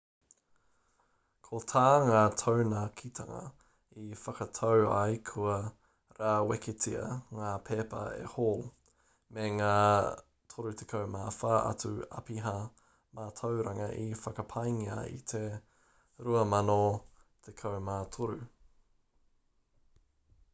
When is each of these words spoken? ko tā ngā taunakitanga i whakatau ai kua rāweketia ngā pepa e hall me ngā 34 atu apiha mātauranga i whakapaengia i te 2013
ko 1.47 1.57
tā 1.71 1.81
ngā 2.05 2.21
taunakitanga 2.41 3.41
i 4.03 4.05
whakatau 4.21 4.87
ai 4.93 5.19
kua 5.31 5.57
rāweketia 6.21 7.03
ngā 7.41 7.51
pepa 7.67 7.99
e 8.23 8.25
hall 8.37 8.65
me 9.37 9.45
ngā 9.61 9.69
34 10.55 11.53
atu 11.59 11.93
apiha 12.23 12.55
mātauranga 13.21 13.91
i 14.09 14.11
whakapaengia 14.25 14.99
i 15.13 15.17
te 15.35 15.43
2013 16.31 18.43